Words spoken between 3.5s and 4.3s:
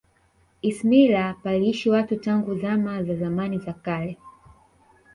za kale